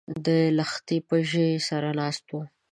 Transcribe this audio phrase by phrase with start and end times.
[0.25, 2.35] د لښتي په ژۍ سره ناست و